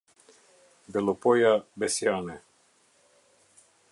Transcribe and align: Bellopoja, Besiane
Bellopoja, 0.93 1.51
Besiane 1.77 2.41